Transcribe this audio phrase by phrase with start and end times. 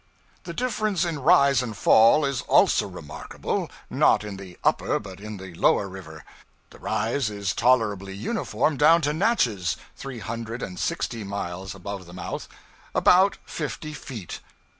[0.45, 5.37] The difference in rise and fall is also remarkable not in the upper, but in
[5.37, 6.25] the lower river.
[6.71, 12.13] The rise is tolerably uniform down to Natchez (three hundred and sixty miles above the
[12.13, 12.47] mouth)
[12.95, 14.39] about fifty feet.